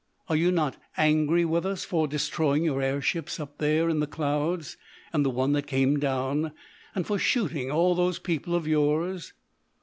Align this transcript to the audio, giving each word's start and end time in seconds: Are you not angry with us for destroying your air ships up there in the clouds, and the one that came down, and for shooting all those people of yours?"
Are 0.29 0.35
you 0.35 0.51
not 0.51 0.77
angry 0.97 1.45
with 1.45 1.63
us 1.63 1.85
for 1.85 2.07
destroying 2.07 2.63
your 2.63 2.81
air 2.81 3.01
ships 3.03 3.39
up 3.39 3.59
there 3.59 3.87
in 3.87 3.99
the 3.99 4.07
clouds, 4.07 4.75
and 5.13 5.23
the 5.23 5.29
one 5.29 5.51
that 5.53 5.67
came 5.67 5.99
down, 5.99 6.53
and 6.95 7.05
for 7.05 7.19
shooting 7.19 7.69
all 7.69 7.93
those 7.93 8.17
people 8.17 8.55
of 8.55 8.65
yours?" 8.67 9.33